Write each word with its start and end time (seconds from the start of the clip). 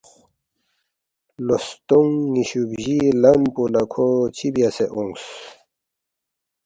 لو 1.45 1.57
ستونگ 1.67 2.13
نِ٘یشُو 2.33 2.61
بجی 2.69 2.97
لم 3.21 3.41
پو 3.53 3.63
لہ 3.73 3.83
کھو 3.91 4.07
چِہ 4.35 4.47
بیاسے 4.53 4.85
اونگس 4.93 5.25